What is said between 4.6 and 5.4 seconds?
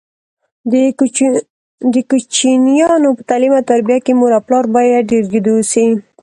باید ډېر